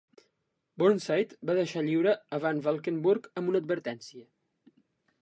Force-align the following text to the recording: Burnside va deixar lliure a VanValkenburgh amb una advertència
Burnside 0.83 1.37
va 1.51 1.57
deixar 1.59 1.85
lliure 1.89 2.15
a 2.39 2.41
VanValkenburgh 2.49 3.31
amb 3.41 3.55
una 3.55 3.65
advertència 3.65 4.29